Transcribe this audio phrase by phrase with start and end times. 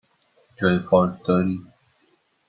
[0.57, 1.61] جای پارک دارید؟